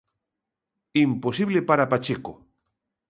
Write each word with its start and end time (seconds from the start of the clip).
Imposible 1.07 1.59
para 1.69 1.89
Pacheco. 1.91 2.33